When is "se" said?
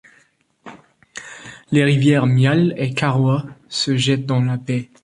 3.69-3.95